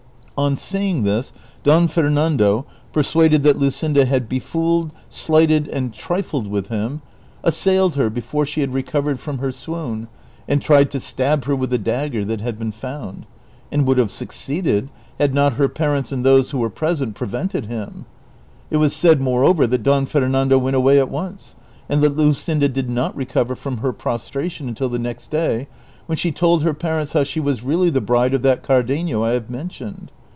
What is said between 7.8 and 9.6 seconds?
assailed her before she liad recovered from her